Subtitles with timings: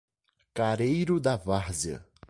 [0.55, 2.03] Careiro da Várzea